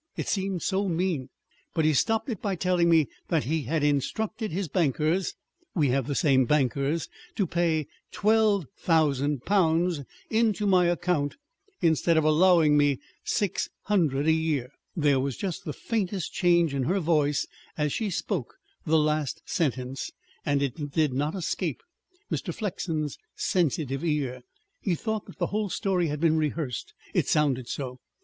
[0.17, 1.29] It seemed so mean.
[1.75, 5.35] But he stopped it by telling me that he had instructed his bankers
[5.75, 10.01] we have the same bankers to pay twelve thousand pounds
[10.31, 11.35] into my account
[11.83, 16.85] instead of allowing me six hundred a year." There was just the faintest change in
[16.85, 17.45] her voice
[17.77, 20.09] as she spoke the last sentence,
[20.43, 21.83] and it did not escape
[22.31, 22.51] Mr.
[22.51, 24.41] Flexen's sensitive ear.
[24.79, 27.99] He thought that the whole story had been rehearsed; it sounded so.